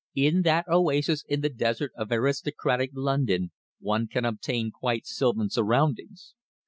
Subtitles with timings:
[0.15, 6.33] In that oasis in the desert of aristocratic London one can obtain quite sylvan surroundings.